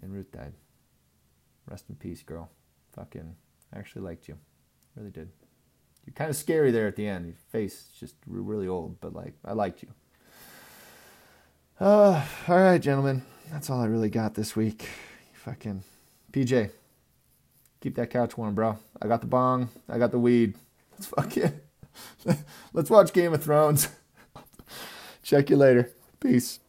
and 0.01 0.13
Ruth 0.13 0.31
died. 0.31 0.53
Rest 1.67 1.85
in 1.89 1.95
peace, 1.95 2.21
girl. 2.21 2.51
Fucking, 2.95 3.35
I 3.73 3.79
actually 3.79 4.03
liked 4.03 4.27
you, 4.27 4.37
really 4.95 5.09
did. 5.09 5.29
You're 6.05 6.13
kind 6.13 6.29
of 6.29 6.35
scary 6.35 6.71
there 6.71 6.87
at 6.87 6.95
the 6.95 7.07
end. 7.07 7.25
Your 7.25 7.35
face 7.51 7.89
just 7.99 8.15
really 8.27 8.67
old, 8.67 9.01
but 9.01 9.13
like 9.13 9.33
I 9.43 9.53
liked 9.53 9.81
you. 9.81 9.89
Uh, 11.79 12.23
all 12.47 12.57
right, 12.57 12.79
gentlemen. 12.79 13.23
That's 13.51 13.71
all 13.71 13.81
I 13.81 13.85
really 13.87 14.09
got 14.09 14.35
this 14.35 14.55
week. 14.55 14.87
Fucking 15.33 15.83
PJ, 16.31 16.69
keep 17.79 17.95
that 17.95 18.11
couch 18.11 18.37
warm, 18.37 18.53
bro. 18.53 18.77
I 19.01 19.07
got 19.07 19.21
the 19.21 19.27
bong. 19.27 19.69
I 19.89 19.97
got 19.97 20.11
the 20.11 20.19
weed. 20.19 20.55
Let's 20.91 21.07
fucking. 21.07 21.59
Let's 22.73 22.89
watch 22.89 23.13
Game 23.13 23.33
of 23.33 23.43
Thrones. 23.43 23.89
Check 25.23 25.49
you 25.49 25.57
later. 25.57 25.91
Peace. 26.19 26.59